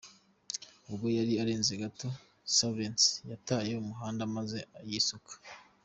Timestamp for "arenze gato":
1.41-2.07